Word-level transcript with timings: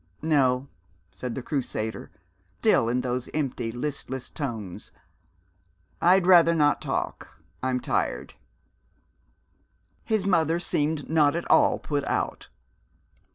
"No," 0.23 0.67
said 1.11 1.35
the 1.35 1.43
Crusader, 1.43 2.09
still 2.57 2.89
in 2.89 3.01
those 3.01 3.29
empty, 3.35 3.71
listless 3.71 4.31
tones. 4.31 4.91
"I'd 6.01 6.25
rather 6.25 6.55
not 6.55 6.81
talk. 6.81 7.37
I'm 7.61 7.79
tired." 7.79 8.33
His 10.03 10.25
mother 10.25 10.57
seemed 10.59 11.07
not 11.07 11.35
at 11.35 11.45
all 11.51 11.77
put 11.77 12.03
out. 12.05 12.49